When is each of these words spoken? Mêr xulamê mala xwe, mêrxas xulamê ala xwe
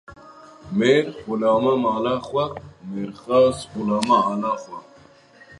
Mêr 0.77 1.05
xulamê 1.21 1.73
mala 1.85 2.15
xwe, 2.27 2.45
mêrxas 2.91 3.55
xulamê 3.71 4.17
ala 4.31 4.51
xwe 4.63 4.79